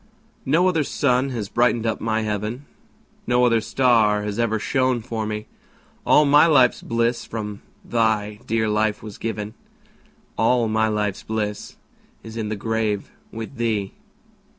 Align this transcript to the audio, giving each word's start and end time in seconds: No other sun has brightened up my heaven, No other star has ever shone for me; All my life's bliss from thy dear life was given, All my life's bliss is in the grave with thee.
No 0.47 0.67
other 0.67 0.83
sun 0.83 1.29
has 1.29 1.47
brightened 1.47 1.85
up 1.85 2.01
my 2.01 2.21
heaven, 2.23 2.65
No 3.27 3.45
other 3.45 3.61
star 3.61 4.23
has 4.23 4.39
ever 4.39 4.57
shone 4.57 4.99
for 4.99 5.27
me; 5.27 5.45
All 6.07 6.25
my 6.25 6.47
life's 6.47 6.81
bliss 6.81 7.23
from 7.23 7.61
thy 7.85 8.39
dear 8.47 8.67
life 8.67 9.03
was 9.03 9.19
given, 9.19 9.53
All 10.39 10.67
my 10.67 10.87
life's 10.87 11.21
bliss 11.21 11.77
is 12.23 12.35
in 12.35 12.49
the 12.49 12.55
grave 12.55 13.11
with 13.31 13.57
thee. 13.57 13.93